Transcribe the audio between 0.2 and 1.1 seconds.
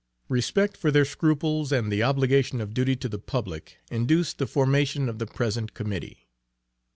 Respect for their